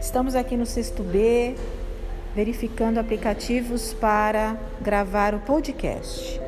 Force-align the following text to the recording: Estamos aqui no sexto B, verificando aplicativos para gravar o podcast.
Estamos 0.00 0.34
aqui 0.34 0.56
no 0.56 0.64
sexto 0.64 1.02
B, 1.02 1.54
verificando 2.34 2.98
aplicativos 2.98 3.92
para 3.94 4.58
gravar 4.80 5.34
o 5.34 5.40
podcast. 5.40 6.45